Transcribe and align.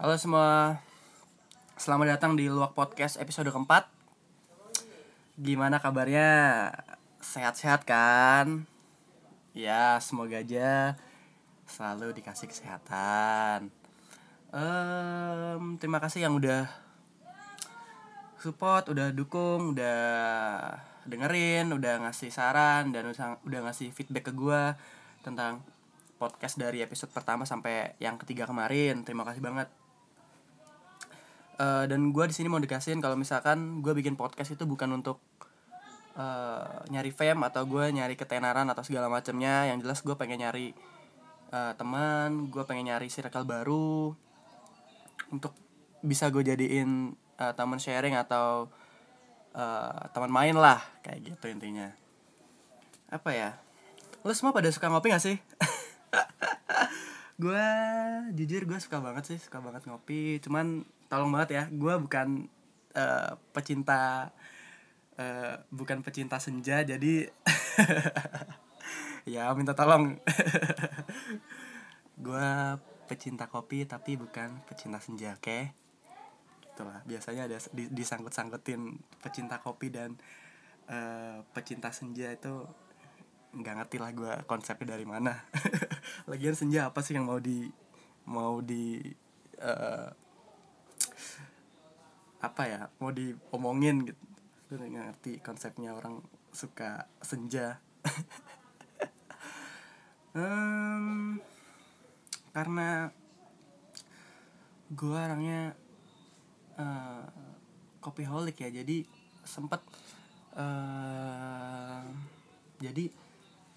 Halo 0.00 0.16
semua, 0.16 0.80
selamat 1.76 2.16
datang 2.16 2.32
di 2.32 2.48
Luak 2.48 2.72
Podcast 2.72 3.20
episode 3.20 3.52
keempat. 3.52 3.84
Gimana 5.36 5.76
kabarnya? 5.76 6.72
Sehat-sehat 7.20 7.84
kan? 7.84 8.64
Ya, 9.52 10.00
semoga 10.00 10.40
aja 10.40 10.96
selalu 11.68 12.16
dikasih 12.16 12.48
kesehatan. 12.48 13.68
Em, 14.56 15.76
terima 15.76 16.00
kasih 16.00 16.24
yang 16.24 16.40
udah 16.40 16.64
support, 18.40 18.88
udah 18.88 19.12
dukung, 19.12 19.76
udah 19.76 20.00
dengerin, 21.04 21.76
udah 21.76 22.08
ngasih 22.08 22.32
saran 22.32 22.88
dan 22.88 23.04
udah 23.44 23.60
ngasih 23.68 23.92
feedback 23.92 24.24
ke 24.24 24.32
gua 24.32 24.80
tentang 25.20 25.60
podcast 26.16 26.56
dari 26.56 26.80
episode 26.80 27.12
pertama 27.12 27.44
sampai 27.44 28.00
yang 28.00 28.16
ketiga 28.16 28.48
kemarin. 28.48 29.04
Terima 29.04 29.28
kasih 29.28 29.44
banget. 29.44 29.79
Eh, 31.60 31.84
dan 31.92 32.08
gue 32.08 32.24
di 32.24 32.32
sini 32.32 32.48
mau 32.48 32.56
dikasihin 32.56 33.04
kalau 33.04 33.20
misalkan 33.20 33.84
gue 33.84 33.92
bikin 33.92 34.16
podcast 34.16 34.56
itu 34.56 34.64
bukan 34.64 34.96
untuk 34.96 35.20
eh, 36.16 36.88
nyari 36.88 37.12
fame 37.12 37.44
atau 37.44 37.68
gue 37.68 37.84
nyari 37.92 38.16
ketenaran 38.16 38.64
atau 38.72 38.80
segala 38.80 39.12
macamnya. 39.12 39.68
Yang 39.68 39.78
jelas 39.84 39.98
gue 40.00 40.16
pengen 40.16 40.40
nyari 40.40 40.72
eh, 41.52 41.72
teman, 41.76 42.48
gue 42.48 42.64
pengen 42.64 42.96
nyari 42.96 43.12
circle 43.12 43.44
baru 43.44 44.16
untuk 45.28 45.52
bisa 46.00 46.32
gue 46.32 46.40
jadiin 46.40 47.12
eh, 47.36 47.52
teman 47.52 47.76
sharing 47.76 48.16
atau 48.16 48.72
eh, 49.52 50.00
teman 50.16 50.32
main 50.32 50.56
lah 50.56 50.80
kayak 51.04 51.36
gitu 51.36 51.52
intinya. 51.52 51.92
Apa 53.12 53.36
ya? 53.36 53.50
Lo 54.24 54.32
semua 54.32 54.56
pada 54.56 54.72
suka 54.72 54.88
ngopi 54.88 55.12
gak 55.12 55.24
sih? 55.28 55.36
gue 57.40 57.68
jujur 58.36 58.68
gue 58.68 58.78
suka 58.80 59.00
banget 59.00 59.24
sih 59.32 59.38
suka 59.40 59.64
banget 59.64 59.88
ngopi 59.88 60.44
cuman 60.44 60.84
tolong 61.10 61.34
banget 61.34 61.50
ya 61.58 61.64
gue 61.68 61.94
bukan 61.98 62.46
eh, 62.94 63.32
pecinta 63.50 64.30
eh, 65.18 65.58
bukan 65.74 66.06
pecinta 66.06 66.38
senja 66.38 66.86
jadi 66.86 67.26
ya 69.28 69.52
minta 69.52 69.76
tolong. 69.76 70.16
Gue 72.24 72.48
pecinta 73.08 73.50
kopi 73.50 73.84
tapi 73.84 74.16
bukan 74.16 74.64
pecinta 74.64 75.02
senja 75.02 75.36
oke? 75.36 75.60
Itulah 76.72 77.04
biasanya 77.04 77.50
ada 77.50 77.58
di- 77.72 77.90
disangkut-sangkutin 77.90 78.96
pecinta 79.20 79.60
kopi 79.60 79.92
dan 79.92 80.16
eh, 80.88 81.44
pecinta 81.52 81.92
senja 81.92 82.32
itu 82.32 82.64
nggak 83.50 83.82
ngerti 83.82 83.96
lah 83.98 84.10
gue 84.14 84.32
konsepnya 84.46 84.94
dari 84.94 85.04
mana. 85.04 85.34
Lagian 86.30 86.54
senja 86.54 86.88
apa 86.88 87.02
sih 87.02 87.18
yang 87.18 87.26
mau 87.26 87.42
di 87.42 87.66
mau 88.30 88.62
di 88.62 89.02
eh, 89.58 90.08
apa 92.40 92.62
ya 92.64 92.80
mau 92.98 93.12
diomongin 93.12 94.08
gitu. 94.08 94.22
Gue 94.68 94.76
nggak 94.80 95.06
ngerti 95.12 95.32
konsepnya 95.44 95.92
orang 95.92 96.24
suka 96.50 97.06
senja. 97.20 97.78
Em, 100.30 101.42
karena 102.54 103.10
gue 104.94 105.18
orangnya 105.18 105.74
eh, 106.78 107.26
kopiholik 107.98 108.62
ya 108.62 108.70
jadi 108.70 109.02
sempet 109.42 109.82
eh, 110.54 112.02
jadi 112.78 113.04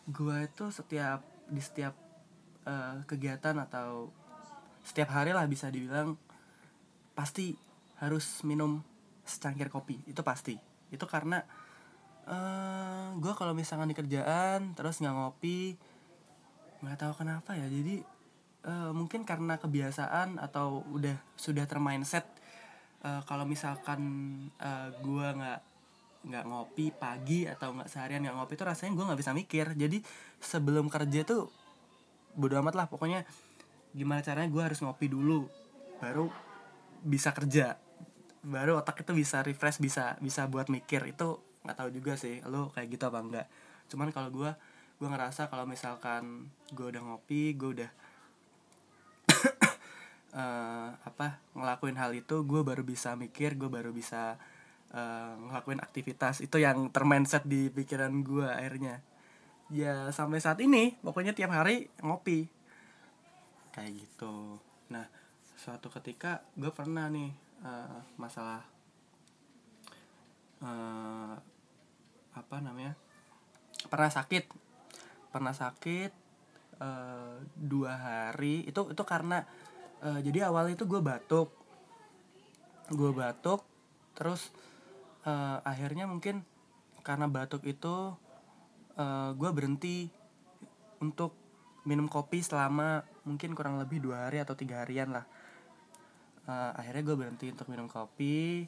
gue 0.09 0.38
itu 0.45 0.66
setiap 0.69 1.25
di 1.50 1.58
setiap 1.58 1.97
eh, 2.69 3.02
kegiatan 3.09 3.58
atau 3.58 4.14
setiap 4.86 5.09
hari 5.09 5.34
lah 5.34 5.50
bisa 5.50 5.73
dibilang 5.73 6.17
pasti 7.17 7.58
harus 8.04 8.44
minum 8.44 8.84
secangkir 9.23 9.72
kopi. 9.72 10.04
Itu 10.04 10.20
pasti. 10.28 10.59
Itu 10.92 11.08
karena 11.08 11.40
eh 12.23 13.08
gue 13.19 13.34
kalau 13.36 13.52
misalkan 13.52 13.91
di 13.91 13.96
kerjaan 13.96 14.72
terus 14.80 15.03
nggak 15.03 15.12
ngopi 15.12 15.75
nggak 16.84 16.97
tahu 17.00 17.14
kenapa 17.24 17.56
ya. 17.56 17.68
Jadi 17.72 18.03
eh, 18.68 18.91
mungkin 18.91 19.24
karena 19.24 19.56
kebiasaan 19.56 20.40
atau 20.40 20.84
udah 20.91 21.16
sudah 21.40 21.64
termindset 21.64 22.28
eh, 23.08 23.22
kalau 23.24 23.47
misalkan 23.47 24.00
eh, 24.59 24.90
gue 25.00 25.28
nggak 25.40 25.62
nggak 26.24 26.46
ngopi 26.47 26.96
pagi 26.96 27.44
atau 27.44 27.75
nggak 27.75 27.91
seharian 27.91 28.24
nggak 28.24 28.35
ngopi 28.40 28.56
itu 28.56 28.64
rasanya 28.64 28.91
gue 29.00 29.06
nggak 29.08 29.20
bisa 29.24 29.31
mikir. 29.31 29.66
Jadi 29.80 29.97
sebelum 30.44 30.91
kerja 30.91 31.24
tuh 31.24 31.47
bodo 32.35 32.59
amat 32.59 32.75
lah. 32.75 32.88
Pokoknya 32.91 33.24
gimana 33.96 34.20
caranya 34.25 34.50
gue 34.52 34.64
harus 34.64 34.80
ngopi 34.84 35.08
dulu 35.08 35.47
baru 36.02 36.28
bisa 37.03 37.35
kerja 37.35 37.78
baru 38.44 38.84
otak 38.84 39.08
itu 39.08 39.16
bisa 39.16 39.40
refresh 39.40 39.80
bisa 39.80 40.20
bisa 40.20 40.46
buat 40.52 40.68
mikir. 40.68 41.08
Itu 41.08 41.40
nggak 41.64 41.78
tahu 41.80 41.90
juga 41.96 42.20
sih 42.20 42.44
lo 42.44 42.70
kayak 42.76 42.88
gitu 42.92 43.04
apa 43.08 43.20
enggak. 43.24 43.48
Cuman 43.88 44.12
kalau 44.12 44.30
gue 44.30 44.52
gue 45.00 45.08
ngerasa 45.09 45.48
kalau 45.48 45.68
misalkan 45.68 46.52
gue 46.72 46.86
udah 46.88 47.02
ngopi 47.03 47.56
gue 47.56 47.70
udah 47.82 47.92
eh, 50.40 50.90
apa 50.94 51.40
ngelakuin 51.56 51.98
hal 51.98 52.12
itu 52.16 52.44
gue 52.44 52.62
baru 52.62 52.84
bisa 52.86 53.16
mikir 53.16 53.56
gue 53.56 53.72
baru 53.72 53.96
bisa 53.96 54.36
eh, 54.92 55.34
ngelakuin 55.40 55.80
aktivitas. 55.80 56.44
Itu 56.44 56.59
yang 56.59 56.92
termindset 56.92 57.48
di 57.48 57.72
pikiran 57.72 58.12
gue 58.24 58.48
akhirnya. 58.48 59.00
Ya 59.72 60.12
sampai 60.12 60.44
saat 60.44 60.59
ini 60.59 61.00
pokoknya 61.00 61.32
tiap 61.32 61.56
hari 61.56 61.88
ngopi. 62.03 62.52
Kayak 63.72 64.03
gitu. 64.03 64.59
Nah 64.92 65.08
suatu 65.56 65.88
ketika 65.88 66.44
gue 66.59 66.70
pernah 66.76 67.08
nih 67.08 67.43
eh, 67.63 68.00
masalah 68.19 68.62
eh, 70.62 71.34
apa 72.34 72.56
namanya 72.59 72.94
pernah 73.88 74.12
sakit. 74.12 74.46
Pernah 75.34 75.53
sakit 75.56 76.12
eh, 76.79 77.35
dua 77.56 77.94
hari. 77.97 78.68
Itu 78.68 78.91
itu 78.91 79.03
karena 79.07 79.44
eh, 80.03 80.19
jadi 80.22 80.52
awalnya 80.52 80.78
itu 80.78 80.85
gue 80.85 81.02
batuk. 81.02 81.50
Gue 82.91 83.12
batuk 83.16 83.66
terus 84.13 84.53
eh, 85.25 85.57
akhirnya 85.63 86.06
mungkin 86.06 86.46
karena 87.03 87.28
batuk 87.28 87.63
itu 87.66 88.13
eh, 89.00 89.29
gue 89.34 89.50
berhenti 89.52 90.07
untuk 91.03 91.35
minum 91.84 92.07
kopi 92.07 92.40
selama 92.40 93.03
mungkin 93.28 93.52
kurang 93.52 93.75
lebih 93.75 94.00
dua 94.00 94.28
hari 94.28 94.40
atau 94.40 94.56
tiga 94.56 94.88
harian 94.88 95.12
lah 95.12 95.28
Eh, 96.44 96.72
akhirnya 96.76 97.04
gue 97.08 97.16
berhenti 97.16 97.48
untuk 97.56 97.72
minum 97.72 97.88
kopi 97.88 98.68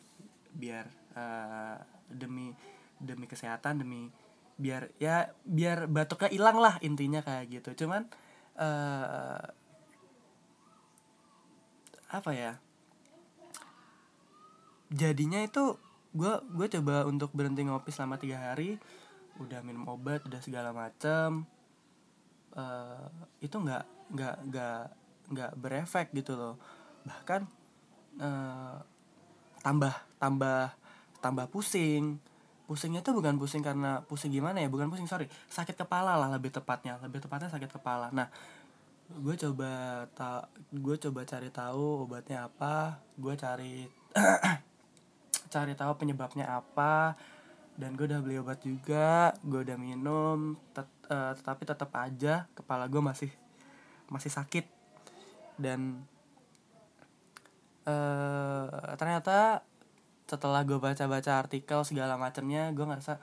biar 0.55 0.87
eh, 1.11 1.77
demi 2.07 2.55
demi 2.95 3.27
kesehatan 3.27 3.83
demi 3.83 4.07
biar 4.55 4.87
ya 4.95 5.27
biar 5.43 5.91
batuknya 5.91 6.31
hilang 6.31 6.57
lah 6.63 6.79
intinya 6.79 7.19
kayak 7.19 7.51
gitu. 7.51 7.83
Cuman 7.83 8.07
eh 8.55 9.43
apa 12.15 12.31
ya? 12.31 12.55
Jadinya 14.95 15.43
itu 15.43 15.75
gue 16.15 16.33
gue 16.55 16.67
coba 16.79 17.03
untuk 17.03 17.35
berhenti 17.35 17.67
ngopi 17.67 17.91
selama 17.91 18.15
tiga 18.15 18.39
hari 18.39 18.79
udah 19.43 19.59
minum 19.67 19.83
obat 19.91 20.23
udah 20.23 20.39
segala 20.39 20.71
macem 20.71 21.43
eh 22.55 23.07
itu 23.43 23.51
nggak 23.59 23.83
nggak 24.15 24.35
nggak 24.47 24.81
nggak 25.35 25.51
berefek 25.59 26.07
gitu 26.15 26.39
loh. 26.39 26.55
Bahkan 27.03 27.64
eh, 28.19 28.77
tambah 29.65 29.93
tambah 30.21 30.73
tambah 31.19 31.45
pusing. 31.49 32.21
Pusingnya 32.65 33.05
tuh 33.05 33.13
bukan 33.13 33.37
pusing 33.37 33.61
karena 33.61 34.01
pusing 34.09 34.33
gimana 34.33 34.57
ya? 34.61 34.69
Bukan 34.69 34.89
pusing 34.89 35.09
sorry. 35.09 35.29
Sakit 35.49 35.77
kepala 35.77 36.17
lah 36.17 36.29
lebih 36.33 36.49
tepatnya. 36.53 36.97
Lebih 37.01 37.25
tepatnya 37.25 37.49
sakit 37.49 37.69
kepala. 37.69 38.09
Nah 38.13 38.29
gue 39.05 39.35
coba 39.37 40.01
tak 40.17 40.49
gue 40.73 40.95
coba 40.97 41.21
cari 41.29 41.49
tahu 41.53 42.09
obatnya 42.09 42.49
apa. 42.49 43.01
Gue 43.17 43.37
cari 43.37 43.85
cari 45.53 45.73
tahu 45.77 45.91
penyebabnya 45.97 46.45
apa. 46.57 47.13
Dan 47.77 47.93
gue 47.93 48.09
udah 48.09 48.21
beli 48.21 48.41
obat 48.41 48.61
juga. 48.65 49.33
Gue 49.45 49.61
udah 49.61 49.77
minum. 49.77 50.57
Tet- 50.73 51.05
eh, 51.09 51.33
tetapi 51.37 51.63
tetap 51.69 51.93
aja 51.93 52.49
kepala 52.57 52.89
gue 52.89 53.01
masih 53.01 53.29
masih 54.09 54.33
sakit. 54.33 54.65
Dan 55.61 56.01
eh 57.85 58.93
ternyata 58.97 59.61
setelah 60.25 60.65
gue 60.65 60.81
baca-baca 60.81 61.31
artikel 61.37 61.85
segala 61.85 62.17
macamnya 62.17 62.73
gue 62.73 62.81
ngerasa 62.81 63.21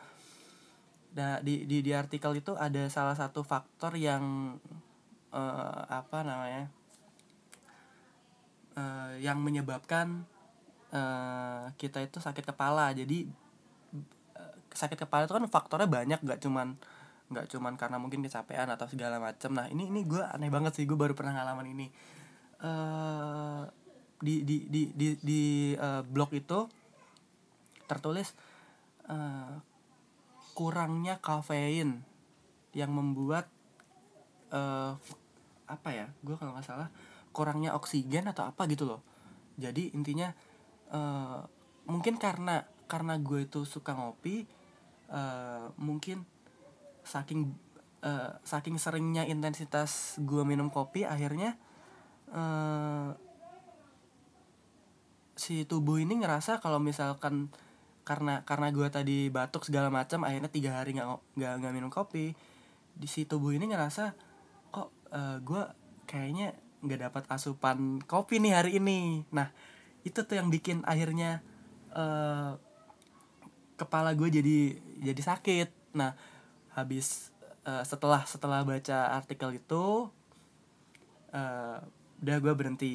nah, 1.19 1.43
di, 1.43 1.67
di 1.67 1.83
di 1.83 1.91
artikel 1.91 2.39
itu 2.39 2.55
ada 2.55 2.87
salah 2.87 3.19
satu 3.19 3.43
faktor 3.43 3.99
yang 3.99 4.55
eh, 5.35 5.83
apa 5.91 6.23
namanya 6.23 6.71
eh, 8.77 9.13
yang 9.25 9.41
menyebabkan 9.41 10.25
eh, 10.93 11.65
kita 11.77 12.05
itu 12.05 12.19
sakit 12.21 12.45
kepala. 12.53 12.93
Jadi 12.93 13.29
eh, 14.37 14.55
sakit 14.73 14.99
kepala 15.09 15.27
itu 15.27 15.35
kan 15.35 15.45
faktornya 15.49 15.89
banyak 15.89 16.21
gak 16.23 16.41
cuman 16.45 16.77
nggak 17.33 17.49
cuman 17.49 17.81
karena 17.81 17.97
mungkin 17.97 18.21
kecapean 18.21 18.69
atau 18.69 18.85
segala 18.89 19.17
macem. 19.17 19.57
Nah 19.57 19.65
ini 19.73 19.89
ini 19.89 20.05
gue 20.05 20.21
aneh 20.21 20.53
banget 20.53 20.77
sih 20.77 20.85
gue 20.85 20.97
baru 20.97 21.17
pernah 21.17 21.33
ngalaman 21.33 21.67
ini. 21.73 21.87
Eh 22.61 23.63
di 24.23 24.47
di 24.47 24.71
di 24.71 24.83
di, 24.95 25.09
di 25.19 25.43
uh, 25.75 26.07
blog 26.07 26.31
itu 26.33 26.71
tertulis 27.91 28.33
uh, 29.11 29.59
kurangnya 30.55 31.19
kafein 31.19 32.07
yang 32.73 32.91
membuat 32.95 33.51
uh, 34.55 34.95
apa 35.67 35.89
ya 35.91 36.07
gue 36.23 36.37
kalau 36.39 36.55
nggak 36.55 36.65
salah 36.65 36.89
kurangnya 37.33 37.73
oksigen 37.75 38.29
atau 38.29 38.47
apa 38.47 38.69
gitu 38.69 38.85
loh. 38.85 39.01
Jadi 39.57 39.93
intinya 39.97 40.31
uh, 40.93 41.43
mungkin 41.89 42.21
karena 42.21 42.69
karena 42.87 43.17
gue 43.17 43.49
itu 43.49 43.65
suka 43.65 43.97
ngopi 43.97 44.45
uh, 45.09 45.73
mungkin 45.81 46.29
saking 47.03 47.51
uh, 48.05 48.37
saking 48.45 48.77
seringnya 48.77 49.25
intensitas 49.25 50.21
gue 50.21 50.45
minum 50.45 50.69
kopi 50.69 51.09
akhirnya 51.09 51.57
uh, 52.31 53.17
si 55.33 55.65
tubuh 55.65 55.99
ini 56.01 56.21
ngerasa 56.21 56.61
kalau 56.61 56.77
misalkan 56.79 57.49
karena 58.03 58.43
karena 58.43 58.69
gue 58.75 58.89
tadi 58.91 59.31
batuk 59.31 59.63
segala 59.63 59.87
macam 59.89 60.27
akhirnya 60.27 60.51
tiga 60.51 60.83
hari 60.83 60.99
nggak 60.99 61.39
nggak 61.39 61.53
nggak 61.63 61.73
minum 61.73 61.91
kopi 61.91 62.35
di 62.93 63.07
si 63.09 63.25
tubuh 63.25 63.55
ini 63.55 63.71
ngerasa 63.71 64.13
kok 64.75 64.91
uh, 65.15 65.39
gue 65.41 65.63
kayaknya 66.05 66.53
nggak 66.83 67.01
dapat 67.09 67.25
asupan 67.31 68.03
kopi 68.05 68.43
nih 68.43 68.53
hari 68.59 68.71
ini. 68.83 69.23
Nah 69.31 69.55
itu 70.03 70.19
tuh 70.27 70.35
yang 70.35 70.51
bikin 70.51 70.83
akhirnya 70.83 71.41
uh, 71.95 72.59
kepala 73.79 74.13
gue 74.19 74.29
jadi 74.29 74.59
jadi 74.99 75.23
sakit. 75.23 75.95
Nah 75.95 76.19
habis 76.75 77.31
uh, 77.65 77.87
setelah 77.87 78.27
setelah 78.27 78.67
baca 78.67 79.15
artikel 79.15 79.57
itu 79.57 80.11
uh, 81.33 81.79
udah 82.23 82.37
gue 82.43 82.53
berhenti 82.55 82.93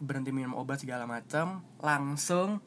berhenti 0.00 0.30
minum 0.32 0.56
obat 0.56 0.82
segala 0.82 1.08
macam 1.08 1.64
langsung 1.80 2.60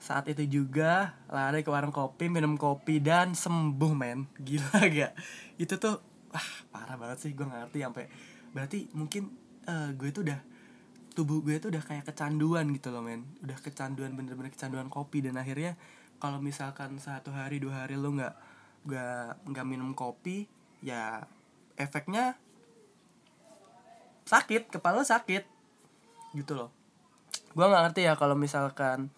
saat 0.00 0.32
itu 0.32 0.48
juga 0.48 1.12
lari 1.28 1.60
ke 1.60 1.68
warung 1.68 1.92
kopi 1.92 2.32
minum 2.32 2.56
kopi 2.56 3.04
dan 3.04 3.36
sembuh 3.36 3.92
men. 3.92 4.24
Gila 4.40 4.80
gak? 4.88 5.12
Itu 5.60 5.76
tuh 5.76 6.00
wah 6.32 6.48
parah 6.72 6.96
banget 6.96 7.28
sih 7.28 7.32
gue 7.36 7.44
ngerti 7.44 7.84
sampai 7.84 8.04
berarti 8.56 8.88
mungkin 8.96 9.28
uh, 9.68 9.92
gue 9.92 10.08
tuh 10.08 10.24
udah 10.24 10.40
tubuh 11.12 11.44
gue 11.44 11.60
tuh 11.60 11.68
udah 11.68 11.84
kayak 11.84 12.08
kecanduan 12.08 12.72
gitu 12.72 12.88
loh 12.88 13.04
men. 13.04 13.28
Udah 13.44 13.60
kecanduan 13.60 14.16
bener-bener 14.16 14.48
kecanduan 14.48 14.88
kopi 14.88 15.20
dan 15.20 15.36
akhirnya 15.36 15.76
kalau 16.16 16.40
misalkan 16.40 16.96
satu 16.96 17.32
hari 17.32 17.60
dua 17.60 17.84
hari 17.84 18.00
lo 18.00 18.08
nggak 18.12 18.34
nggak 18.88 19.52
nggak 19.52 19.66
minum 19.68 19.92
kopi 19.92 20.48
ya 20.80 21.28
efeknya 21.76 22.40
sakit 24.24 24.72
kepala 24.72 25.04
sakit 25.04 25.59
gitu 26.36 26.54
loh. 26.58 26.70
Gue 27.54 27.66
nggak 27.66 27.82
ngerti 27.90 28.06
ya 28.06 28.14
kalau 28.14 28.38
misalkan 28.38 29.10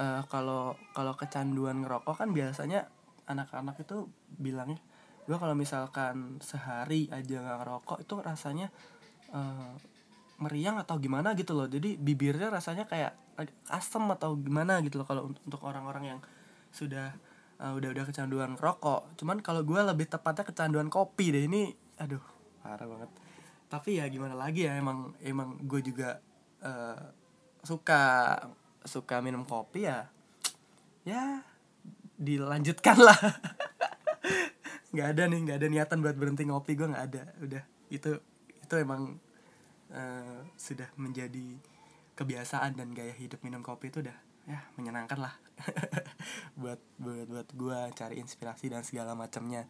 uh, 0.00 0.22
kalau 0.32 0.78
kalau 0.96 1.12
kecanduan 1.18 1.84
ngerokok 1.84 2.24
kan 2.24 2.28
biasanya 2.32 2.88
anak-anak 3.28 3.76
itu 3.84 4.08
bilangnya 4.40 4.80
gue 5.28 5.36
kalau 5.36 5.52
misalkan 5.52 6.40
sehari 6.40 7.12
aja 7.12 7.44
nggak 7.44 7.58
ngerokok 7.60 7.98
itu 8.00 8.14
rasanya 8.24 8.72
uh, 9.36 9.76
meriang 10.40 10.80
atau 10.80 10.96
gimana 10.96 11.36
gitu 11.36 11.52
loh. 11.52 11.68
Jadi 11.68 12.00
bibirnya 12.00 12.48
rasanya 12.48 12.88
kayak 12.88 13.12
asem 13.68 14.02
atau 14.08 14.34
gimana 14.40 14.80
gitu 14.80 14.96
loh 14.98 15.06
kalau 15.06 15.28
untuk 15.28 15.60
orang-orang 15.62 16.16
yang 16.16 16.20
sudah 16.72 17.12
uh, 17.60 17.76
udah 17.76 17.92
udah 17.92 18.04
kecanduan 18.08 18.56
rokok 18.56 19.12
cuman 19.20 19.44
kalau 19.44 19.62
gue 19.62 19.78
lebih 19.78 20.08
tepatnya 20.08 20.48
kecanduan 20.48 20.88
kopi 20.88 21.30
deh 21.34 21.44
ini 21.44 21.76
aduh 22.00 22.22
parah 22.64 22.88
banget. 22.88 23.10
Tapi 23.68 24.00
ya 24.00 24.08
gimana 24.08 24.32
lagi 24.32 24.64
ya 24.64 24.80
emang 24.80 25.12
emang 25.20 25.60
gue 25.60 25.84
juga 25.84 26.24
uh, 26.62 26.98
suka 27.62 28.34
suka 28.86 29.20
minum 29.20 29.44
kopi 29.44 29.84
ya 29.84 30.08
ya 31.04 31.42
dilanjutkan 32.18 32.98
lah. 32.98 33.18
Nggak 34.92 35.08
ada 35.14 35.22
nih 35.28 35.40
nggak 35.44 35.58
ada 35.60 35.68
niatan 35.68 36.00
buat 36.00 36.16
berhenti 36.16 36.48
ngopi 36.48 36.72
gue 36.72 36.88
nggak 36.88 37.04
ada 37.12 37.22
udah. 37.44 37.62
Itu 37.92 38.18
itu 38.48 38.74
emang 38.80 39.20
uh, 39.92 40.40
sudah 40.56 40.88
menjadi 40.96 41.60
kebiasaan 42.16 42.74
dan 42.74 42.96
gaya 42.96 43.12
hidup 43.14 43.44
minum 43.44 43.60
kopi 43.60 43.92
itu 43.92 44.00
udah 44.00 44.16
ya 44.48 44.64
menyenangkan 44.80 45.20
lah. 45.20 45.34
Buat 46.60 46.80
buat 46.96 47.26
buat 47.28 47.48
gue 47.52 47.78
cari 47.94 48.16
inspirasi 48.18 48.72
dan 48.72 48.82
segala 48.82 49.12
macamnya. 49.12 49.68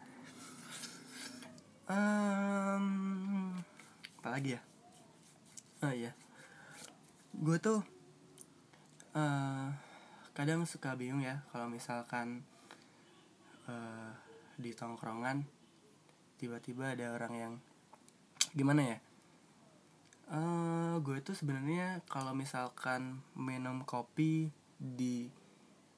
Um, 1.89 3.53
apa 4.23 4.29
lagi 4.31 4.55
ya? 4.55 4.61
Oh 5.83 5.93
iya 5.93 6.15
gue 7.39 7.55
tuh 7.63 7.79
uh, 9.15 9.71
kadang 10.35 10.67
suka 10.67 10.91
bingung 10.99 11.23
ya 11.23 11.39
kalau 11.55 11.71
misalkan 11.71 12.43
uh, 13.63 14.11
di 14.59 14.75
tongkrongan 14.75 15.47
tiba-tiba 16.35 16.91
ada 16.91 17.15
orang 17.15 17.33
yang 17.39 17.53
gimana 18.51 18.83
ya 18.83 18.97
uh, 20.35 20.99
gue 20.99 21.23
tuh 21.23 21.31
sebenarnya 21.31 22.03
kalau 22.11 22.35
misalkan 22.35 23.23
minum 23.39 23.87
kopi 23.87 24.51
di 24.75 25.31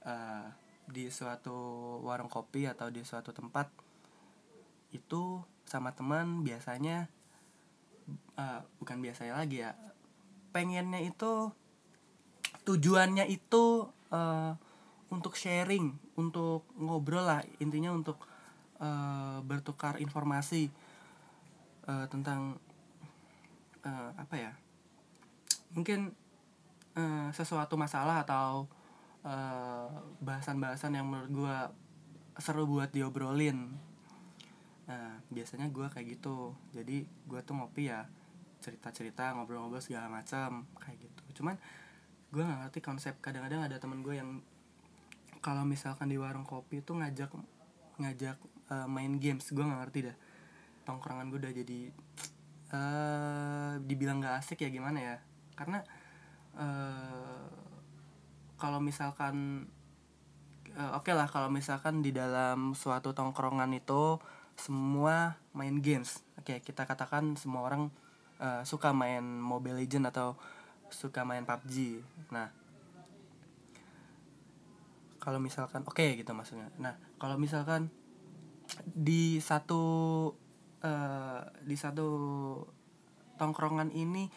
uh, 0.05 0.45
di 0.85 1.09
suatu 1.09 1.57
warung 2.05 2.29
kopi 2.29 2.69
atau 2.69 2.93
di 2.93 3.01
suatu 3.01 3.33
tempat 3.33 3.65
itu 4.93 5.41
sama 5.65 5.89
teman 5.97 6.45
biasanya 6.45 7.09
uh, 8.37 8.61
bukan 8.77 9.01
biasanya 9.01 9.41
lagi 9.41 9.65
ya 9.65 9.73
pengennya 10.51 10.99
itu 10.99 11.51
tujuannya 12.67 13.25
itu 13.31 13.89
uh, 14.13 14.53
untuk 15.11 15.35
sharing 15.35 15.95
untuk 16.15 16.67
ngobrol 16.77 17.25
lah 17.25 17.41
intinya 17.59 17.91
untuk 17.91 18.21
uh, 18.79 19.41
bertukar 19.43 19.97
informasi 19.97 20.69
uh, 21.87 22.05
tentang 22.07 22.55
uh, 23.83 24.11
apa 24.15 24.35
ya 24.37 24.51
mungkin 25.71 26.11
uh, 26.95 27.29
sesuatu 27.31 27.79
masalah 27.79 28.23
atau 28.27 28.67
bahasan-bahasan 30.17 30.91
uh, 30.91 30.97
yang 30.97 31.05
menurut 31.05 31.29
gue 31.29 31.57
seru 32.41 32.65
buat 32.65 32.89
diobrolin. 32.89 33.69
Nah 34.89 35.21
biasanya 35.29 35.69
gue 35.69 35.85
kayak 35.93 36.17
gitu. 36.17 36.57
Jadi 36.73 37.05
gue 37.05 37.39
tuh 37.45 37.53
ngopi 37.53 37.93
ya 37.93 38.09
cerita-cerita 38.61 39.33
ngobrol-ngobrol 39.33 39.81
segala 39.81 40.07
macam 40.07 40.69
kayak 40.77 41.09
gitu. 41.09 41.41
Cuman 41.41 41.57
gue 42.31 42.41
gak 42.45 42.59
ngerti 42.67 42.79
konsep. 42.79 43.13
Kadang-kadang 43.19 43.65
ada 43.65 43.81
temen 43.81 44.05
gue 44.05 44.15
yang 44.15 44.39
kalau 45.41 45.65
misalkan 45.65 46.07
di 46.07 46.21
warung 46.21 46.45
kopi 46.45 46.85
tuh 46.85 47.01
ngajak 47.01 47.33
ngajak 47.97 48.37
uh, 48.69 48.87
main 48.87 49.17
games. 49.17 49.49
Gue 49.49 49.65
gak 49.65 49.81
ngerti 49.89 49.99
dah. 50.13 50.17
Tongkrongan 50.85 51.33
gue 51.33 51.39
udah 51.41 51.53
jadi 51.53 51.79
uh, 52.71 53.73
dibilang 53.81 54.21
gak 54.21 54.45
asik 54.45 54.63
ya 54.63 54.69
gimana 54.69 54.99
ya? 55.01 55.17
Karena 55.57 55.81
uh, 56.55 57.49
kalau 58.55 58.77
misalkan 58.77 59.65
uh, 60.77 60.95
oke 60.95 61.09
okay 61.09 61.13
lah 61.17 61.25
kalau 61.25 61.49
misalkan 61.49 62.05
di 62.05 62.13
dalam 62.13 62.77
suatu 62.77 63.11
tongkrongan 63.11 63.73
itu 63.73 64.21
semua 64.55 65.41
main 65.57 65.81
games. 65.81 66.21
Oke 66.37 66.55
okay, 66.55 66.57
kita 66.61 66.85
katakan 66.85 67.35
semua 67.35 67.65
orang 67.65 67.89
uh, 68.41 68.65
suka 68.65 68.91
main 68.91 69.21
Mobile 69.21 69.77
Legend 69.85 70.09
atau 70.09 70.35
suka 70.91 71.23
main 71.23 71.45
PUBG 71.47 72.03
nah 72.33 72.51
kalau 75.21 75.37
misalkan 75.37 75.85
oke 75.85 76.01
okay, 76.01 76.17
gitu 76.17 76.33
maksudnya. 76.33 76.73
Nah 76.81 76.97
kalau 77.21 77.37
misalkan 77.37 77.93
di 78.89 79.37
satu 79.37 79.83
uh, 80.81 81.41
di 81.61 81.77
satu 81.77 82.09
tongkrongan 83.37 83.93
ini 83.93 84.33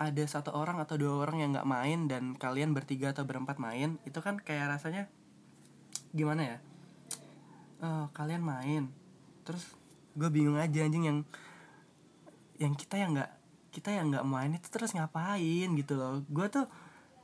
ada 0.00 0.24
satu 0.24 0.56
orang 0.56 0.80
atau 0.80 0.96
dua 0.96 1.20
orang 1.20 1.44
yang 1.44 1.50
nggak 1.52 1.68
main 1.68 2.08
dan 2.08 2.32
kalian 2.32 2.72
bertiga 2.72 3.12
atau 3.12 3.28
berempat 3.28 3.60
main 3.60 4.00
itu 4.08 4.18
kan 4.24 4.40
kayak 4.40 4.72
rasanya 4.72 5.12
gimana 6.16 6.56
ya? 6.56 6.58
Uh, 7.84 8.08
kalian 8.16 8.40
main 8.40 8.88
terus 9.44 9.68
gue 10.16 10.30
bingung 10.32 10.56
aja 10.56 10.86
anjing 10.86 11.04
yang 11.04 11.18
yang 12.56 12.72
kita 12.78 12.96
yang 12.96 13.12
nggak 13.12 13.41
kita 13.72 13.88
yang 13.90 14.12
nggak 14.12 14.26
main 14.28 14.52
itu 14.52 14.68
terus 14.68 14.92
ngapain 14.92 15.68
gitu 15.72 15.96
loh. 15.96 16.20
Gue 16.28 16.46
tuh 16.52 16.68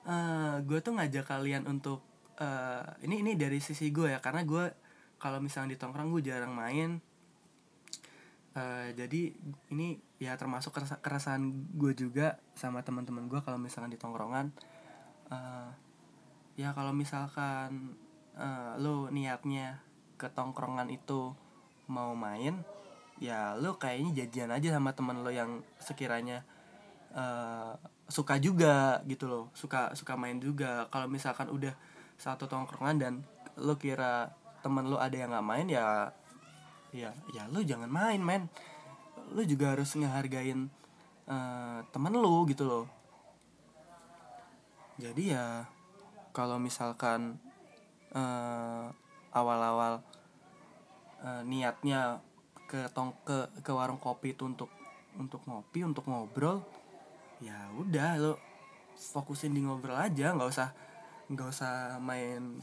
uh, 0.09 0.12
eh, 0.12 0.57
gue 0.64 0.78
tuh 0.81 0.97
ngajak 0.97 1.28
kalian 1.28 1.69
untuk 1.69 2.00
uh, 2.40 2.83
ini 3.05 3.21
ini 3.21 3.33
dari 3.37 3.61
sisi 3.61 3.93
gue 3.93 4.17
ya 4.17 4.19
karena 4.25 4.43
gue 4.43 4.64
kalau 5.21 5.38
misalnya 5.38 5.76
di 5.76 5.78
tongkrong 5.78 6.14
gue 6.14 6.23
jarang 6.25 6.55
main 6.55 7.02
uh, 8.57 8.88
jadi 8.95 9.35
ini 9.75 10.00
ya 10.19 10.35
termasuk 10.35 10.75
keresahan 11.05 11.43
gue 11.76 11.93
juga 11.95 12.40
sama 12.57 12.83
teman-teman 12.83 13.31
gue 13.31 13.40
kalau 13.45 13.61
misalnya 13.61 13.95
di 13.95 14.00
tongkrongan. 14.00 14.50
Uh, 15.28 15.71
ya 16.59 16.73
kalau 16.73 16.90
misalkan 16.90 17.95
uh, 18.35 18.75
lo 18.81 19.12
niatnya 19.12 19.78
ke 20.19 20.26
tongkrongan 20.33 20.90
itu 20.90 21.37
mau 21.87 22.17
main 22.19 22.64
ya 23.18 23.58
lo 23.58 23.78
kayaknya 23.78 24.25
jajan 24.25 24.54
aja 24.54 24.78
sama 24.78 24.94
temen 24.94 25.26
lo 25.26 25.30
yang 25.30 25.62
sekiranya 25.82 26.46
uh, 27.14 27.75
suka 28.06 28.38
juga 28.38 29.02
gitu 29.04 29.26
loh. 29.26 29.44
Suka 29.52 29.92
suka 29.98 30.14
main 30.14 30.38
juga. 30.38 30.87
Kalau 30.88 31.10
misalkan 31.10 31.50
udah 31.50 31.75
satu 32.18 32.46
tongkrongan 32.46 32.96
dan 32.98 33.14
lo 33.58 33.75
kira 33.78 34.34
temen 34.62 34.87
lo 34.87 34.98
ada 34.98 35.14
yang 35.14 35.30
nggak 35.30 35.46
main 35.46 35.66
ya 35.70 36.10
ya 36.94 37.10
ya 37.34 37.46
lo 37.50 37.60
jangan 37.62 37.90
main 37.90 38.22
men. 38.22 38.46
Lo 39.34 39.44
juga 39.44 39.76
harus 39.76 39.92
ngehargain 39.98 40.70
uh, 41.28 41.84
temen 41.90 42.14
lo 42.14 42.46
gitu 42.46 42.64
loh. 42.64 42.87
Jadi 44.98 45.30
ya 45.30 45.66
kalau 46.34 46.58
misalkan 46.58 47.38
uh, 48.14 48.90
awal-awal 49.30 50.02
uh, 51.22 51.42
niatnya 51.46 52.22
ke 52.68 52.92
tong 52.92 53.16
ke 53.25 53.48
ke 53.64 53.72
warung 53.72 53.96
kopi 53.96 54.37
itu 54.37 54.44
untuk 54.44 54.68
untuk 55.16 55.40
ngopi 55.48 55.82
untuk 55.82 56.04
ngobrol 56.04 56.62
ya 57.40 57.72
udah 57.75 58.20
lo 58.20 58.32
fokusin 58.94 59.56
di 59.56 59.64
ngobrol 59.64 59.96
aja 59.96 60.37
nggak 60.37 60.50
usah 60.52 60.68
nggak 61.32 61.48
usah 61.48 61.96
main 62.02 62.60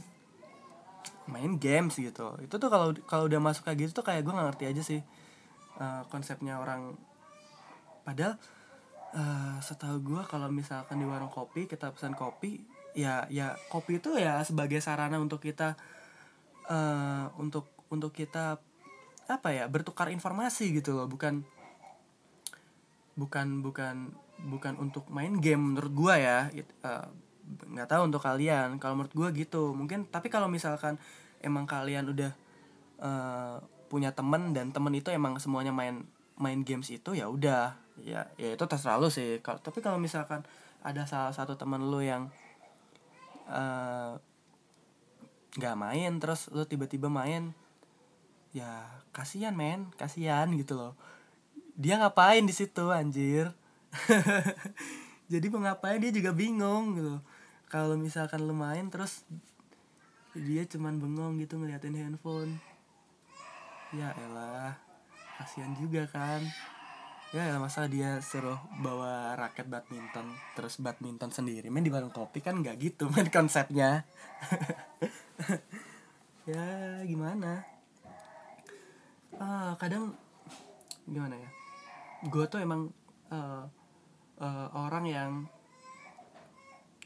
main 1.25 1.57
games 1.57 1.97
gitu. 1.97 2.37
Itu 2.41 2.61
tuh 2.61 2.69
kalau 2.69 2.93
kalau 3.09 3.25
udah 3.25 3.41
masuk 3.41 3.65
kayak 3.65 3.87
gitu 3.89 4.01
tuh 4.01 4.05
kayak 4.05 4.21
gue 4.25 4.33
nggak 4.33 4.47
ngerti 4.53 4.65
aja 4.69 4.81
sih 4.85 5.01
uh, 5.81 6.05
konsepnya 6.09 6.61
orang. 6.61 6.93
Padahal 8.05 8.37
uh, 9.17 9.57
setahu 9.61 10.01
gue 10.05 10.21
kalau 10.29 10.49
misalkan 10.53 11.01
di 11.01 11.05
warung 11.05 11.33
kopi 11.33 11.65
kita 11.65 11.89
pesan 11.89 12.13
kopi 12.13 12.61
ya 12.95 13.25
ya 13.27 13.57
kopi 13.67 13.99
itu 13.99 14.15
ya 14.15 14.39
sebagai 14.45 14.79
sarana 14.79 15.17
untuk 15.17 15.41
kita 15.41 15.75
uh, 16.69 17.33
untuk 17.41 17.73
untuk 17.89 18.13
kita 18.13 18.61
apa 19.25 19.49
ya 19.53 19.65
bertukar 19.65 20.13
informasi 20.13 20.69
gitu 20.75 20.93
loh 20.93 21.09
bukan 21.09 21.41
bukan 23.15 23.63
bukan 23.63 24.11
bukan 24.45 24.73
untuk 24.77 25.07
main 25.07 25.39
game 25.39 25.73
menurut 25.73 25.93
gua 25.95 26.15
ya 26.19 26.37
uh, 26.83 27.07
nggak 27.45 27.87
tahu 27.89 28.01
untuk 28.11 28.21
kalian. 28.21 28.77
Kalau 28.81 28.99
menurut 28.99 29.13
gua 29.15 29.29
gitu 29.31 29.71
mungkin 29.71 30.05
tapi 30.09 30.27
kalau 30.27 30.51
misalkan 30.51 30.99
emang 31.39 31.63
kalian 31.65 32.11
udah 32.11 32.31
uh, 32.99 33.57
punya 33.87 34.11
temen 34.11 34.51
dan 34.51 34.73
temen 34.75 34.91
itu 34.91 35.13
emang 35.13 35.39
semuanya 35.39 35.71
main 35.71 36.03
main 36.35 36.59
games 36.67 36.91
itu 36.91 37.15
ya 37.15 37.31
udah 37.31 37.79
ya 38.03 38.27
ya 38.35 38.49
itu 38.53 38.63
terserah 38.67 38.99
lu 38.99 39.07
sih. 39.07 39.39
Kalau 39.39 39.61
tapi 39.63 39.79
kalau 39.79 39.95
misalkan 40.01 40.43
ada 40.83 41.07
salah 41.07 41.31
satu 41.31 41.55
temen 41.55 41.81
lu 41.81 42.03
yang 42.03 42.27
nggak 45.55 45.75
uh, 45.77 45.79
main 45.79 46.11
terus 46.17 46.49
lu 46.49 46.65
tiba-tiba 46.65 47.07
main 47.07 47.53
ya 48.55 48.87
kasihan 49.11 49.51
men. 49.51 49.91
Kasihan 49.99 50.47
gitu 50.55 50.79
loh. 50.79 50.95
Dia 51.75 51.99
ngapain 51.99 52.47
di 52.47 52.55
situ 52.55 52.87
anjir? 52.87 53.51
Jadi 55.31 55.45
mau 55.51 55.67
dia 55.99 56.11
juga 56.13 56.31
bingung 56.31 56.95
gitu 56.95 57.17
kalau 57.65 57.97
misalkan 57.97 58.45
lu 58.45 58.53
terus 58.93 59.25
dia 60.31 60.63
cuman 60.63 60.95
bengong 60.95 61.43
gitu 61.43 61.59
ngeliatin 61.59 61.97
handphone. 61.97 62.55
Ya 63.91 64.15
elah 64.15 64.79
kasihan 65.35 65.75
juga 65.75 66.07
kan. 66.07 66.39
Ya 67.33 67.51
elah 67.51 67.59
masa 67.59 67.89
dia 67.91 68.23
suruh 68.23 68.59
bawa 68.79 69.35
raket 69.35 69.67
badminton 69.67 70.31
terus 70.55 70.79
badminton 70.79 71.31
sendiri? 71.33 71.67
Main 71.67 71.83
di 71.83 71.91
warung 71.91 72.13
kopi 72.13 72.39
kan 72.39 72.61
nggak 72.61 72.79
gitu 72.79 73.09
main 73.13 73.27
konsepnya. 73.27 74.07
Ya 76.45 77.01
gimana 77.01 77.65
ah 79.41 79.73
kadang 79.79 80.15
gimana 81.05 81.35
ya? 81.37 81.49
Gue 82.27 82.45
tuh 82.47 82.63
emang 82.63 82.89
uh, 83.29 83.63
uh, 84.39 84.67
orang 84.73 85.05
yang 85.05 85.31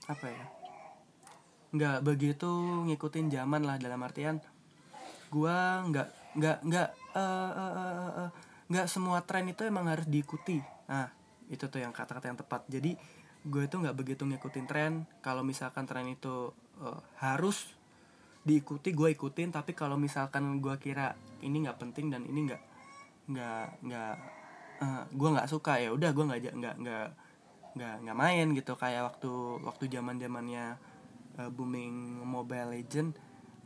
apa 0.10 0.26
ya? 0.30 0.46
Nggak 1.70 1.98
begitu 2.02 2.50
ngikutin 2.90 3.30
zaman 3.30 3.62
lah 3.66 3.78
dalam 3.78 4.02
artian 4.02 4.42
gua 5.30 5.86
nggak 5.86 6.10
nggak 6.42 6.58
nggak 6.66 6.90
uh, 7.14 7.52
uh, 7.54 7.74
uh, 7.78 8.30
uh, 8.74 8.88
semua 8.90 9.22
tren 9.22 9.46
itu 9.46 9.62
emang 9.66 9.86
harus 9.86 10.10
diikuti. 10.10 10.58
Nah 10.90 11.10
itu 11.50 11.66
tuh 11.70 11.82
yang 11.82 11.94
kata-kata 11.94 12.30
yang 12.30 12.40
tepat. 12.40 12.66
Jadi 12.70 12.98
gue 13.46 13.64
itu 13.66 13.76
nggak 13.78 13.98
begitu 13.98 14.26
ngikutin 14.26 14.66
tren. 14.66 15.06
Kalau 15.22 15.46
misalkan 15.46 15.86
tren 15.86 16.10
itu 16.10 16.54
uh, 16.82 17.00
harus 17.22 17.70
diikuti 18.50 18.90
gue 18.98 19.14
ikutin 19.14 19.54
tapi 19.54 19.78
kalau 19.78 19.94
misalkan 19.94 20.58
gue 20.58 20.74
kira 20.82 21.14
ini 21.46 21.62
nggak 21.62 21.78
penting 21.78 22.10
dan 22.10 22.26
ini 22.26 22.50
nggak 22.50 22.62
nggak 23.30 23.66
nggak 23.86 24.14
uh, 24.82 25.04
gue 25.14 25.30
nggak 25.30 25.50
suka 25.50 25.78
ya 25.78 25.94
udah 25.94 26.10
gue 26.10 26.26
nggak 26.26 26.40
nggak 26.58 26.76
nggak 26.82 27.08
nggak 27.78 27.96
nggak 28.06 28.18
main 28.18 28.48
gitu. 28.58 28.74
Kayak 28.74 29.14
waktu 29.14 29.32
waktu 29.62 29.84
zaman 29.92 30.18
zamannya 30.18 30.76
uh, 31.38 31.50
booming 31.54 32.26
mobile 32.26 32.74
legend 32.74 33.14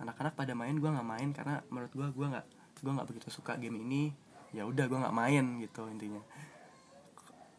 anak-anak 0.02 0.36
pada 0.36 0.54
main 0.58 0.76
gue 0.76 0.90
nggak 0.90 1.08
main 1.08 1.30
karena 1.32 1.64
menurut 1.72 1.94
gue 1.96 2.08
gue 2.12 2.28
nggak 2.28 2.46
gue 2.84 2.92
nggak 2.92 3.08
begitu 3.08 3.28
suka 3.32 3.56
game 3.56 3.80
ini. 3.80 4.12
Ya 4.54 4.68
udah 4.68 4.86
gue 4.86 5.00
nggak 5.00 5.16
main 5.16 5.46
gitu 5.64 5.88
intinya. 5.88 6.22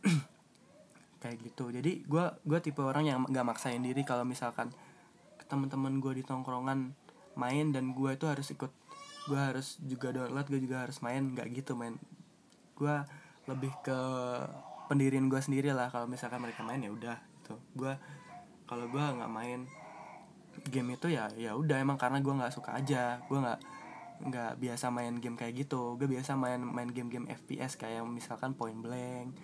Kayak 1.24 1.36
gitu. 1.40 1.72
Jadi 1.72 2.04
gue 2.04 2.24
gue 2.44 2.58
tipe 2.60 2.84
orang 2.84 3.08
yang 3.08 3.18
nggak 3.24 3.46
maksain 3.46 3.80
diri 3.80 4.04
kalau 4.04 4.28
misalkan 4.28 4.68
teman-teman 5.48 6.00
gue 6.00 6.20
di 6.20 6.24
tongkrongan 6.24 7.03
main 7.34 7.70
dan 7.74 7.92
gue 7.94 8.10
itu 8.14 8.26
harus 8.26 8.48
ikut 8.50 8.72
gue 9.24 9.40
harus 9.40 9.80
juga 9.80 10.12
download 10.12 10.46
gue 10.52 10.60
juga 10.60 10.84
harus 10.84 11.00
main 11.00 11.32
nggak 11.32 11.48
gitu 11.54 11.74
main. 11.78 11.96
Gue 12.76 12.96
lebih 13.48 13.72
ke 13.84 13.98
pendirian 14.88 15.28
gue 15.28 15.40
sendiri 15.40 15.72
lah 15.72 15.88
kalau 15.88 16.04
misalkan 16.04 16.40
mereka 16.44 16.60
main 16.60 16.80
ya 16.80 16.90
udah 16.92 17.18
gitu. 17.40 17.54
Gue 17.76 17.92
kalau 18.64 18.88
gue 18.88 19.00
nggak 19.00 19.32
main 19.32 19.68
game 20.70 20.94
itu 20.94 21.10
ya 21.10 21.28
ya 21.34 21.52
udah 21.58 21.82
emang 21.82 21.98
karena 21.98 22.22
gue 22.22 22.30
nggak 22.30 22.54
suka 22.54 22.78
aja 22.78 23.18
gue 23.26 23.38
nggak 23.42 23.60
nggak 24.24 24.52
biasa 24.62 24.88
main 24.94 25.18
game 25.18 25.36
kayak 25.36 25.66
gitu. 25.66 25.98
Gue 25.98 26.08
biasa 26.08 26.38
main 26.38 26.62
main 26.62 26.88
game-game 26.88 27.28
FPS 27.28 27.76
kayak 27.76 28.06
misalkan 28.06 28.54
Point 28.54 28.80
Blank 28.80 29.34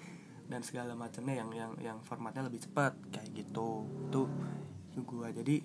dan 0.51 0.61
segala 0.67 0.99
macamnya 0.99 1.39
yang 1.39 1.51
yang 1.55 1.73
yang 1.79 1.99
formatnya 2.03 2.47
lebih 2.47 2.63
cepat 2.63 2.95
kayak 3.11 3.31
gitu. 3.35 3.87
Tuh 4.15 4.29
gue 5.01 5.29
jadi 5.33 5.57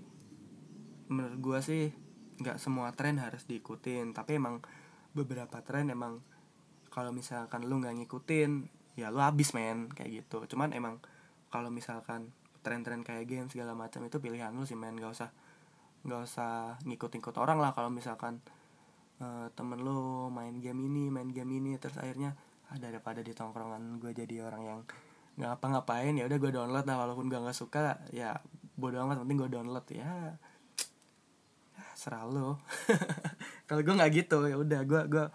menurut 1.11 1.37
gue 1.37 1.59
sih 1.61 2.04
nggak 2.35 2.59
semua 2.59 2.91
tren 2.91 3.19
harus 3.21 3.47
diikutin 3.47 4.11
tapi 4.11 4.39
emang 4.39 4.59
beberapa 5.15 5.63
tren 5.63 5.87
emang 5.87 6.19
kalau 6.91 7.11
misalkan 7.11 7.67
lu 7.67 7.79
nggak 7.83 7.95
ngikutin 8.03 8.67
ya 8.95 9.11
lu 9.11 9.19
habis 9.19 9.51
men 9.51 9.91
kayak 9.91 10.23
gitu. 10.23 10.47
Cuman 10.47 10.71
emang 10.71 11.03
kalau 11.51 11.67
misalkan 11.67 12.31
tren-tren 12.63 13.03
kayak 13.03 13.27
game 13.27 13.47
segala 13.51 13.75
macam 13.75 14.03
itu 14.07 14.17
pilihan 14.23 14.55
lu 14.55 14.63
sih 14.63 14.79
men. 14.79 14.95
Gak 14.95 15.11
usah 15.11 15.29
nggak 16.05 16.21
usah 16.21 16.77
ngikut-ngikut 16.85 17.35
orang 17.41 17.57
lah 17.57 17.73
kalau 17.73 17.89
misalkan 17.89 18.39
uh, 19.19 19.49
temen 19.57 19.81
lu 19.81 20.29
main 20.29 20.53
game 20.61 20.85
ini 20.85 21.09
main 21.09 21.27
game 21.33 21.49
ini 21.57 21.81
terus 21.81 21.97
akhirnya 21.97 22.37
ah, 22.69 22.77
daripada 22.77 23.25
di 23.25 23.33
tongkrongan 23.33 23.97
gue 23.97 24.13
jadi 24.13 24.45
orang 24.45 24.63
yang 24.63 24.79
nggak 25.35 25.51
apa-ngapain 25.59 26.13
ya 26.13 26.29
udah 26.29 26.37
gue 26.37 26.51
download 26.53 26.85
lah 26.85 26.95
walaupun 27.01 27.25
gue 27.27 27.41
nggak 27.41 27.57
suka 27.57 28.05
ya 28.13 28.37
bodo 28.77 29.01
amat 29.01 29.25
penting 29.25 29.37
gue 29.41 29.49
download 29.49 29.85
ya 29.91 30.37
serah 31.95 32.27
lo 32.27 32.61
kalau 33.67 33.81
gue 33.81 33.93
nggak 33.95 34.11
gitu 34.13 34.45
ya 34.47 34.55
udah 34.59 34.81
gue 34.83 35.01
gue 35.09 35.25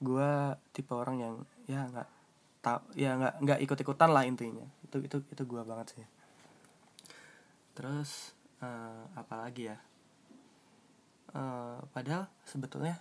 gue 0.00 0.30
tipe 0.76 0.92
orang 0.92 1.16
yang 1.18 1.34
ya 1.64 1.88
nggak 1.88 2.08
tau 2.60 2.82
ya 2.98 3.14
nggak 3.14 3.34
nggak 3.46 3.58
ikut 3.62 3.78
ikutan 3.78 4.10
lah 4.10 4.26
intinya. 4.26 4.66
Itu 4.82 4.98
itu 4.98 5.22
itu 5.30 5.42
gue 5.46 5.62
banget 5.62 5.96
sih. 5.96 6.06
Terus 7.78 8.34
uh, 8.58 9.06
apa 9.14 9.34
lagi 9.46 9.70
ya? 9.70 9.78
Uh, 11.30 11.78
padahal 11.92 12.26
sebetulnya 12.42 12.98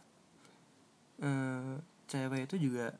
uh, 1.24 1.79
cewek 2.05 2.45
itu 2.51 2.69
juga 2.69 2.93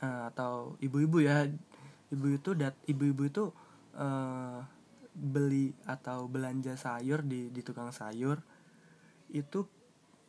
uh, 0.00 0.30
atau 0.30 0.78
ibu-ibu 0.80 1.18
ya 1.20 1.44
ibu 2.08 2.26
itu 2.30 2.54
dat 2.54 2.78
ibu-ibu 2.86 3.22
itu 3.26 3.44
uh, 3.98 4.62
beli 5.18 5.74
atau 5.82 6.30
belanja 6.30 6.78
sayur 6.78 7.26
di 7.26 7.50
di 7.50 7.60
tukang 7.66 7.90
sayur 7.90 8.38
itu 9.34 9.66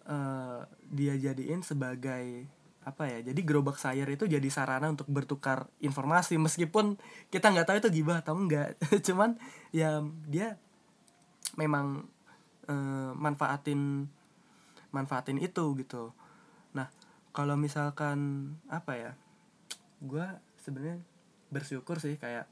uh, 0.10 0.66
dia 0.90 1.14
jadiin 1.14 1.62
sebagai 1.62 2.50
apa 2.82 3.06
ya 3.06 3.22
jadi 3.22 3.40
gerobak 3.46 3.78
sayur 3.78 4.10
itu 4.10 4.26
jadi 4.26 4.50
sarana 4.50 4.90
untuk 4.90 5.06
bertukar 5.14 5.70
informasi 5.78 6.42
meskipun 6.42 6.98
kita 7.30 7.54
nggak 7.54 7.70
tahu 7.70 7.78
itu 7.78 8.02
gibah 8.02 8.26
atau 8.26 8.34
enggak 8.34 8.74
cuman 9.08 9.38
ya 9.70 10.02
dia 10.26 10.58
memang 11.54 12.10
uh, 12.70 13.12
manfaatin 13.18 14.10
manfaatin 14.90 15.38
itu 15.42 15.76
gitu. 15.78 16.14
Nah 16.74 16.90
kalau 17.34 17.58
misalkan 17.58 18.52
apa 18.70 18.94
ya 18.98 19.12
gue 20.02 20.26
sebenarnya 20.64 21.04
bersyukur 21.50 22.00
sih 22.02 22.16
kayak 22.16 22.48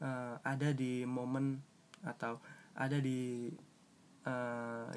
uh, 0.00 0.38
ada 0.44 0.72
di 0.72 1.04
momen 1.04 1.60
atau 2.04 2.38
ada 2.76 3.00
di 3.00 3.48
uh, 4.28 4.88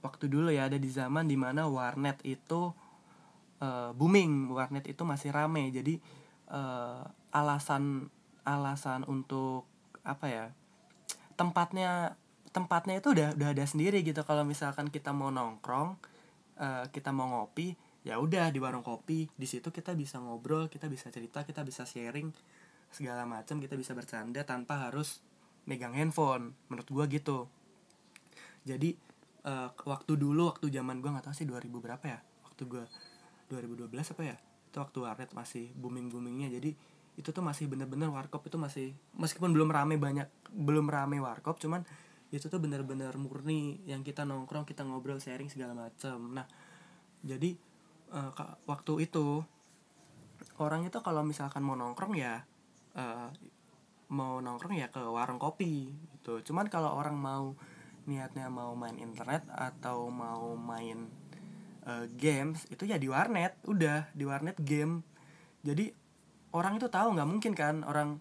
waktu 0.00 0.24
dulu 0.32 0.48
ya 0.48 0.66
ada 0.68 0.80
di 0.80 0.88
zaman 0.88 1.28
di 1.28 1.36
mana 1.36 1.68
warnet 1.68 2.20
itu 2.24 2.72
uh, 3.60 3.90
booming. 3.94 4.50
Warnet 4.50 4.88
itu 4.88 5.02
masih 5.04 5.30
rame. 5.30 5.68
Jadi 5.70 6.00
uh, 6.50 7.04
alasan 7.30 8.08
alasan 8.44 9.04
untuk 9.04 9.68
apa 10.00 10.26
ya 10.32 10.46
tempatnya 11.36 12.16
tempatnya 12.56 12.98
itu 12.98 13.12
udah 13.12 13.36
udah 13.36 13.48
ada 13.52 13.64
sendiri 13.68 14.00
gitu. 14.00 14.24
Kalau 14.24 14.42
misalkan 14.42 14.88
kita 14.88 15.12
mau 15.12 15.28
nongkrong 15.28 15.88
uh, 16.58 16.84
kita 16.90 17.12
mau 17.12 17.28
ngopi 17.30 17.76
ya 18.00 18.16
udah 18.16 18.48
di 18.48 18.58
warung 18.58 18.82
kopi. 18.82 19.28
Di 19.36 19.46
situ 19.46 19.68
kita 19.68 19.92
bisa 19.92 20.18
ngobrol 20.18 20.72
kita 20.72 20.88
bisa 20.88 21.12
cerita 21.12 21.44
kita 21.44 21.60
bisa 21.62 21.84
sharing 21.84 22.32
segala 22.90 23.22
macam 23.22 23.62
kita 23.62 23.78
bisa 23.78 23.94
bercanda 23.94 24.42
tanpa 24.42 24.90
harus 24.90 25.22
megang 25.68 25.96
handphone 25.96 26.56
menurut 26.68 26.88
gua 26.88 27.04
gitu. 27.10 27.48
Jadi 28.64 28.96
uh, 29.44 29.72
waktu 29.84 30.12
dulu 30.16 30.52
waktu 30.52 30.68
zaman 30.68 31.00
gua 31.00 31.16
nggak 31.16 31.32
tahu 31.32 31.34
sih 31.36 31.46
2000 31.48 31.68
berapa 31.72 32.04
ya 32.04 32.20
waktu 32.44 32.62
gua 32.68 32.84
2012 33.50 33.90
apa 34.14 34.22
ya 34.22 34.36
itu 34.70 34.78
waktu 34.78 34.98
warnet 35.02 35.30
masih 35.34 35.74
booming 35.74 36.06
boomingnya 36.14 36.46
jadi 36.54 36.70
itu 37.18 37.28
tuh 37.34 37.42
masih 37.42 37.66
bener-bener 37.66 38.06
warkop 38.06 38.46
itu 38.46 38.54
masih 38.54 38.94
meskipun 39.18 39.50
belum 39.50 39.74
rame 39.74 39.98
banyak 39.98 40.30
belum 40.54 40.86
rame 40.86 41.18
warkop 41.18 41.58
cuman 41.58 41.82
itu 42.30 42.46
tuh 42.46 42.62
bener-bener 42.62 43.10
murni 43.18 43.82
yang 43.82 44.06
kita 44.06 44.22
nongkrong 44.22 44.62
kita 44.62 44.86
ngobrol 44.86 45.18
sharing 45.18 45.50
segala 45.50 45.74
macam 45.74 46.30
nah 46.30 46.46
jadi 47.26 47.58
uh, 48.14 48.30
waktu 48.70 49.10
itu 49.10 49.42
orang 50.62 50.86
itu 50.86 51.02
kalau 51.02 51.26
misalkan 51.26 51.66
mau 51.66 51.74
nongkrong 51.74 52.14
ya 52.14 52.46
uh, 52.94 53.28
mau 54.10 54.42
nongkrong 54.42 54.74
ya 54.74 54.90
ke 54.90 55.00
warung 55.00 55.38
kopi 55.38 55.94
gitu. 56.18 56.42
Cuman 56.42 56.66
kalau 56.66 56.92
orang 56.98 57.14
mau 57.14 57.54
niatnya 58.04 58.50
mau 58.50 58.74
main 58.74 58.98
internet 58.98 59.46
atau 59.54 60.10
mau 60.10 60.58
main 60.58 61.06
uh, 61.86 62.06
games 62.18 62.66
itu 62.68 62.90
ya 62.90 62.98
di 62.98 63.06
warnet 63.06 63.54
udah 63.64 64.10
di 64.10 64.26
warnet 64.26 64.58
game. 64.58 65.06
Jadi 65.62 65.94
orang 66.50 66.82
itu 66.82 66.90
tahu 66.90 67.14
nggak 67.14 67.28
mungkin 67.30 67.52
kan 67.54 67.86
orang 67.86 68.18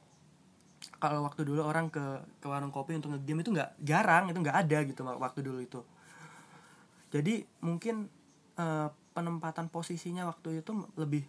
kalau 1.01 1.27
waktu 1.27 1.43
dulu 1.43 1.65
orang 1.65 1.91
ke 1.91 2.24
ke 2.39 2.48
warung 2.48 2.72
kopi 2.72 2.96
untuk 2.96 3.12
ngegame 3.17 3.43
itu 3.43 3.51
nggak 3.51 3.81
jarang 3.84 4.31
itu 4.31 4.39
nggak 4.39 4.58
ada 4.67 4.77
gitu 4.86 5.01
waktu 5.03 5.39
dulu 5.41 5.60
itu. 5.60 5.81
Jadi 7.10 7.41
mungkin 7.65 8.05
uh, 8.62 8.93
penempatan 9.17 9.74
posisinya 9.74 10.29
waktu 10.29 10.62
itu 10.62 10.72
lebih 10.96 11.25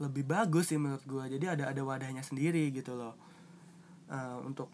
lebih 0.00 0.24
bagus 0.26 0.72
sih 0.72 0.80
menurut 0.80 1.04
gue 1.06 1.38
jadi 1.38 1.54
ada 1.54 1.70
ada 1.70 1.82
wadahnya 1.86 2.26
sendiri 2.26 2.74
gitu 2.74 2.98
loh 2.98 3.14
uh, 4.12 4.38
untuk 4.44 4.68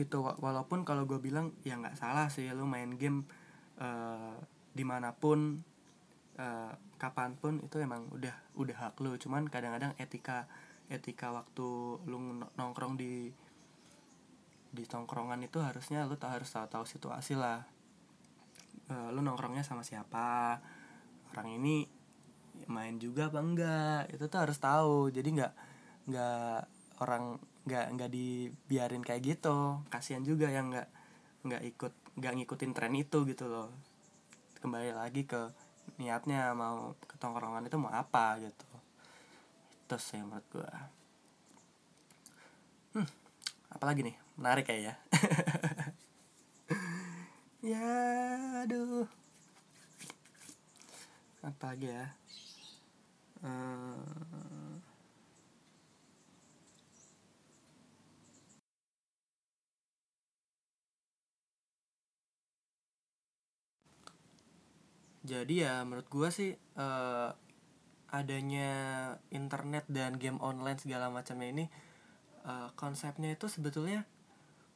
itu. 0.00 0.18
Walaupun 0.20 0.88
kalau 0.88 1.04
gue 1.04 1.20
bilang 1.20 1.52
ya 1.62 1.76
nggak 1.76 2.00
salah 2.00 2.32
sih 2.32 2.48
lo 2.50 2.64
main 2.64 2.96
game 2.96 3.28
uh, 3.80 4.36
di 4.72 4.84
mana 4.84 5.12
pun 5.12 5.60
uh, 6.40 6.72
kapan 6.96 7.36
pun 7.36 7.60
itu 7.60 7.76
emang 7.80 8.08
udah 8.12 8.32
udah 8.56 8.76
hak 8.88 8.96
lo 9.04 9.16
cuman 9.20 9.48
kadang-kadang 9.52 9.92
etika 10.00 10.48
etika 10.88 11.28
waktu 11.28 12.00
lu 12.08 12.40
nongkrong 12.56 12.96
di 12.96 13.28
di 14.76 14.84
tongkrongan 14.84 15.40
itu 15.40 15.58
harusnya 15.64 16.04
lu 16.04 16.20
tak 16.20 16.40
harus 16.40 16.52
tahu 16.52 16.66
tahu 16.68 16.84
situasi 16.84 17.32
lah. 17.32 17.64
E, 18.86 18.94
lu 19.14 19.24
nongkrongnya 19.24 19.64
sama 19.64 19.80
siapa 19.80 20.60
orang 21.32 21.48
ini 21.56 21.88
main 22.68 23.00
juga 23.00 23.32
apa 23.32 23.40
enggak 23.40 24.02
itu 24.12 24.24
tuh 24.28 24.40
harus 24.44 24.58
tahu. 24.60 25.08
Jadi 25.08 25.28
nggak 25.40 25.52
nggak 26.12 26.58
orang 27.00 27.40
nggak 27.66 27.86
nggak 27.98 28.10
dibiarin 28.14 29.02
kayak 29.02 29.22
gitu. 29.36 29.82
Kasihan 29.90 30.22
juga 30.22 30.46
yang 30.48 30.70
nggak 30.70 30.88
nggak 31.46 31.62
ikut 31.74 31.92
nggak 32.16 32.34
ngikutin 32.40 32.72
tren 32.72 32.94
itu 32.94 33.18
gitu 33.26 33.44
loh. 33.50 33.68
Kembali 34.62 34.94
lagi 34.94 35.26
ke 35.26 35.50
niatnya 35.98 36.54
mau 36.54 36.94
ke 37.06 37.14
tongkrongan 37.18 37.66
itu 37.66 37.76
mau 37.78 37.92
apa 37.92 38.38
gitu. 38.42 38.66
Itu 39.86 39.96
sih 39.98 40.18
menurut 40.18 40.46
gue 40.50 40.70
hmm, 42.96 43.08
apalagi 43.76 44.00
nih? 44.02 44.16
Menarik 44.36 44.64
kayak 44.68 44.82
ya 44.82 44.94
ya 47.72 47.88
aduh 48.66 49.06
apalagi 51.46 51.94
ya? 51.94 52.06
Uh, 53.46 54.55
jadi 65.26 65.54
ya 65.68 65.74
menurut 65.82 66.06
gue 66.06 66.28
sih 66.30 66.50
uh, 66.78 67.34
adanya 68.14 68.70
internet 69.34 69.84
dan 69.90 70.14
game 70.16 70.38
online 70.38 70.78
segala 70.78 71.10
macamnya 71.10 71.50
ini 71.50 71.64
uh, 72.46 72.70
konsepnya 72.78 73.34
itu 73.34 73.50
sebetulnya 73.50 74.06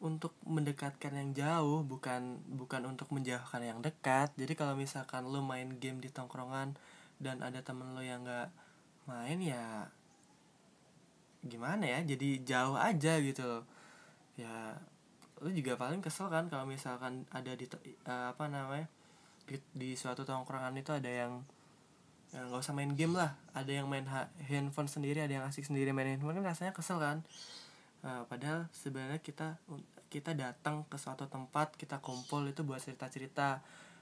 untuk 0.02 0.34
mendekatkan 0.48 1.12
yang 1.14 1.30
jauh 1.36 1.86
bukan 1.86 2.40
bukan 2.56 2.88
untuk 2.88 3.12
menjauhkan 3.12 3.60
yang 3.60 3.78
dekat. 3.84 4.32
Jadi 4.34 4.56
kalau 4.56 4.72
misalkan 4.72 5.28
lo 5.28 5.44
main 5.44 5.76
game 5.76 6.00
di 6.00 6.08
tongkrongan 6.08 6.74
dan 7.20 7.44
ada 7.44 7.60
temen 7.60 7.92
lo 7.92 8.00
yang 8.00 8.24
nggak 8.24 8.48
main 9.06 9.38
ya 9.38 9.86
gimana 11.44 11.84
ya? 11.84 12.00
Jadi 12.02 12.42
jauh 12.42 12.74
aja 12.80 13.20
gitu 13.20 13.62
ya 14.40 14.72
lo 15.40 15.48
juga 15.52 15.76
paling 15.76 16.00
kesel 16.04 16.28
kan 16.32 16.48
kalau 16.48 16.64
misalkan 16.68 17.28
ada 17.32 17.52
di 17.56 17.68
uh, 18.08 18.32
apa 18.32 18.44
namanya 18.48 18.88
di, 19.74 19.98
suatu 19.98 20.22
tongkrongan 20.22 20.76
itu 20.78 20.94
ada 20.94 21.10
yang 21.10 21.42
ya 22.30 22.46
nggak 22.46 22.62
usah 22.62 22.74
main 22.76 22.94
game 22.94 23.18
lah. 23.18 23.34
Ada 23.50 23.82
yang 23.82 23.90
main 23.90 24.06
handphone 24.46 24.86
sendiri 24.86 25.18
ada 25.18 25.34
yang 25.34 25.46
asik 25.48 25.66
sendiri 25.66 25.90
main 25.90 26.14
handphone. 26.14 26.38
Kan 26.38 26.46
rasanya 26.46 26.70
kesel 26.70 27.02
kan? 27.02 27.26
Uh, 28.06 28.22
padahal 28.30 28.70
sebenarnya 28.70 29.18
kita 29.18 29.58
kita 30.08 30.32
datang 30.32 30.86
ke 30.86 30.96
suatu 30.96 31.26
tempat 31.26 31.74
kita 31.74 31.98
kumpul 31.98 32.46
itu 32.46 32.62
buat 32.62 32.78
cerita 32.78 33.10
cerita 33.10 33.48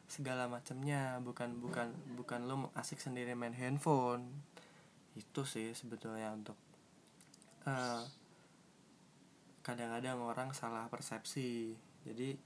segala 0.08 0.44
macamnya. 0.44 1.16
Bukan 1.24 1.56
bukan 1.60 1.88
bukan 2.16 2.40
lo 2.44 2.68
asik 2.76 3.00
sendiri 3.00 3.32
main 3.32 3.56
handphone. 3.56 4.28
Itu 5.16 5.48
sih 5.48 5.72
sebetulnya 5.72 6.36
untuk 6.36 6.56
uh, 7.64 8.04
kadang-kadang 9.64 10.20
orang 10.20 10.52
salah 10.52 10.88
persepsi. 10.92 11.72
Jadi 12.04 12.36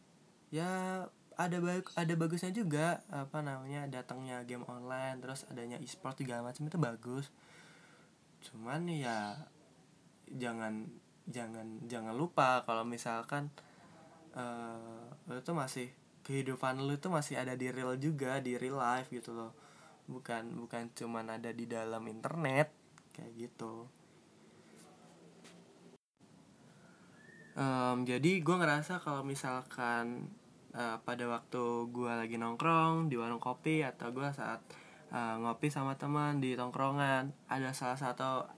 ya 0.54 1.02
ada 1.36 1.58
baik 1.58 1.92
ada 1.96 2.14
bagusnya 2.14 2.52
juga 2.52 3.00
apa 3.08 3.40
namanya 3.40 3.88
datangnya 3.88 4.44
game 4.44 4.66
online 4.68 5.20
terus 5.20 5.46
adanya 5.48 5.78
e-sport 5.80 6.20
segala 6.20 6.50
macam 6.52 6.68
itu 6.68 6.78
bagus. 6.78 7.26
Cuman 8.42 8.88
ya 8.90 9.36
jangan 10.28 10.88
jangan 11.28 11.84
jangan 11.86 12.14
lupa 12.16 12.66
kalau 12.66 12.82
misalkan 12.82 13.48
uh, 14.34 15.08
lu 15.30 15.40
tuh 15.40 15.54
masih 15.54 15.88
kehidupan 16.22 16.78
lu 16.82 16.94
itu 16.94 17.10
masih 17.10 17.38
ada 17.38 17.54
di 17.58 17.70
real 17.70 17.98
juga 17.98 18.38
di 18.38 18.58
real 18.58 18.78
life 18.78 19.10
gitu 19.10 19.34
loh. 19.34 19.52
Bukan 20.10 20.58
bukan 20.58 20.90
cuman 20.94 21.38
ada 21.38 21.50
di 21.54 21.64
dalam 21.66 22.02
internet 22.10 22.70
kayak 23.14 23.32
gitu. 23.38 23.86
Um, 27.52 28.08
jadi 28.08 28.40
gue 28.40 28.56
ngerasa 28.56 29.04
kalau 29.04 29.20
misalkan 29.20 30.32
uh, 30.76 30.96
pada 31.04 31.24
waktu 31.28 31.62
gue 31.92 32.12
lagi 32.12 32.37
nongkrong 32.37 33.08
di 33.08 33.16
warung 33.16 33.42
kopi 33.42 33.85
atau 33.85 34.12
gue 34.12 34.28
saat 34.32 34.61
uh, 35.12 35.37
ngopi 35.40 35.68
sama 35.68 35.96
teman 35.96 36.40
di 36.40 36.56
tongkrongan 36.56 37.32
ada 37.48 37.70
salah 37.76 37.96
satu 37.96 38.48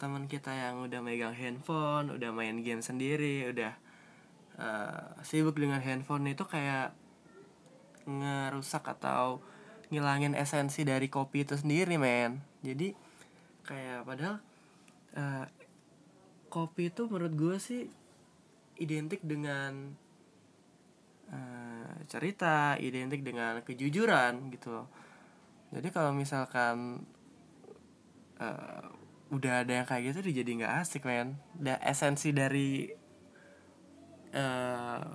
teman 0.00 0.24
kita 0.26 0.50
yang 0.50 0.80
udah 0.80 1.00
megang 1.04 1.36
handphone 1.36 2.08
udah 2.10 2.32
main 2.32 2.64
game 2.64 2.80
sendiri 2.80 3.52
udah 3.52 3.72
uh, 4.56 5.20
sibuk 5.20 5.56
dengan 5.56 5.80
handphone 5.84 6.28
itu 6.32 6.44
kayak 6.48 6.96
ngerusak 8.08 8.82
atau 8.98 9.38
ngilangin 9.90 10.38
esensi 10.38 10.86
dari 10.86 11.10
kopi 11.10 11.42
itu 11.42 11.58
sendiri 11.58 11.98
men. 11.98 12.40
Jadi 12.62 12.94
kayak 13.66 14.06
padahal 14.06 14.36
uh, 15.18 15.46
kopi 16.48 16.94
itu 16.94 17.10
menurut 17.10 17.34
gue 17.34 17.56
sih 17.58 17.82
identik 18.80 19.20
dengan 19.22 19.94
uh, 21.30 21.94
cerita 22.10 22.74
identik 22.78 23.22
dengan 23.22 23.62
kejujuran 23.62 24.50
gitu 24.54 24.74
loh. 24.74 24.88
Jadi 25.70 25.88
kalau 25.94 26.10
misalkan 26.10 27.06
uh, 28.42 28.86
udah 29.30 29.62
ada 29.62 29.72
yang 29.82 29.86
kayak 29.86 30.10
gitu 30.10 30.42
jadi 30.42 30.50
nggak 30.62 30.74
asik 30.82 31.06
men. 31.06 31.38
Da 31.54 31.78
esensi 31.78 32.34
dari 32.34 32.90
uh, 34.34 35.06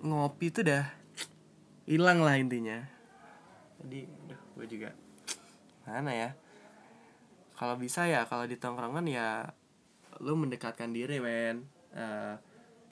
ngopi 0.00 0.48
itu 0.48 0.64
dah 0.64 0.88
hilang 1.84 2.24
lah 2.24 2.40
intinya. 2.40 2.80
Jadi 3.84 4.08
udah 4.08 4.40
gue 4.56 4.66
juga 4.66 4.90
mana 5.84 6.12
ya? 6.16 6.30
Kalau 7.52 7.76
bisa 7.76 8.08
ya 8.08 8.24
kalau 8.24 8.48
di 8.48 8.56
tongkrongan 8.56 9.06
ya 9.06 9.52
lu 10.24 10.32
mendekatkan 10.40 10.88
diri 10.96 11.20
men. 11.20 11.68
Uh, 11.92 12.40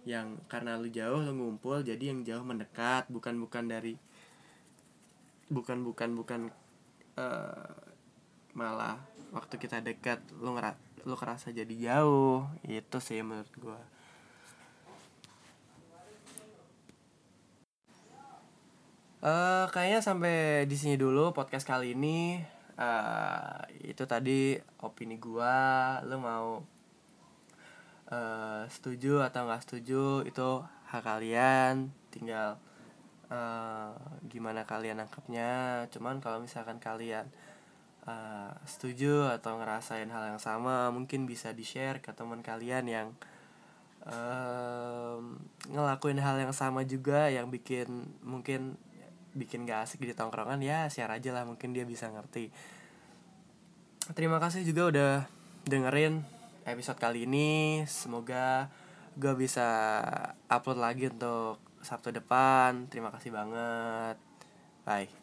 yang 0.08 0.40
karena 0.48 0.80
lu 0.80 0.88
jauh 0.88 1.20
lu 1.20 1.36
ngumpul 1.36 1.84
jadi 1.84 2.12
yang 2.12 2.24
jauh 2.24 2.44
mendekat 2.44 3.04
bukan 3.12 3.36
bukan 3.36 3.68
dari 3.68 3.94
bukan 5.52 5.84
bukan 5.84 6.10
bukan 6.16 6.40
uh, 7.20 7.68
malah 8.56 8.96
waktu 9.30 9.60
kita 9.60 9.84
dekat 9.84 10.22
lu 10.40 10.56
ngerat 10.56 10.78
lu 11.04 11.14
kerasa 11.16 11.52
jadi 11.52 11.74
jauh 11.74 12.48
itu 12.64 12.98
sih 13.00 13.20
menurut 13.20 13.52
gue 13.56 13.80
Uh, 19.20 19.68
kayaknya 19.68 20.00
sampai 20.00 20.64
di 20.64 20.80
sini 20.80 20.96
dulu 20.96 21.36
podcast 21.36 21.68
kali 21.68 21.92
ini. 21.92 22.40
Uh, 22.80 23.60
itu 23.84 24.08
tadi 24.08 24.56
opini 24.80 25.20
gua. 25.20 26.00
Lu 26.08 26.16
mau 26.16 26.64
uh, 28.10 28.66
setuju 28.68 29.24
atau 29.24 29.46
nggak 29.46 29.62
setuju 29.64 30.26
itu 30.26 30.48
hak 30.90 31.02
kalian. 31.02 31.94
Tinggal 32.10 32.58
uh, 33.30 33.94
gimana 34.26 34.66
kalian 34.66 35.00
nangkepnya. 35.00 35.86
Cuman 35.94 36.18
kalau 36.18 36.42
misalkan 36.42 36.82
kalian 36.82 37.30
uh, 38.04 38.52
setuju 38.66 39.30
atau 39.30 39.56
ngerasain 39.56 40.10
hal 40.10 40.36
yang 40.36 40.42
sama, 40.42 40.90
mungkin 40.90 41.24
bisa 41.24 41.54
di 41.54 41.62
share 41.62 42.02
ke 42.02 42.10
teman 42.12 42.42
kalian 42.42 42.84
yang 42.90 43.08
uh, 44.04 45.22
ngelakuin 45.70 46.18
hal 46.18 46.36
yang 46.36 46.54
sama 46.54 46.82
juga, 46.84 47.30
yang 47.30 47.48
bikin 47.48 48.18
mungkin 48.20 48.76
bikin 49.34 49.62
gak 49.62 49.86
asik 49.86 50.02
di 50.02 50.14
tongkrongan 50.14 50.58
ya 50.58 50.90
share 50.90 51.10
aja 51.14 51.30
lah 51.30 51.46
mungkin 51.46 51.70
dia 51.70 51.86
bisa 51.86 52.10
ngerti 52.10 52.50
terima 54.14 54.42
kasih 54.42 54.66
juga 54.66 54.90
udah 54.90 55.12
dengerin 55.70 56.39
episode 56.64 56.98
kali 57.00 57.24
ini. 57.28 57.84
Semoga 57.86 58.68
gue 59.16 59.32
bisa 59.36 59.68
upload 60.48 60.78
lagi 60.80 61.08
untuk 61.08 61.60
Sabtu 61.80 62.12
depan. 62.12 62.88
Terima 62.92 63.12
kasih 63.12 63.32
banget. 63.32 64.16
Bye 64.84 65.19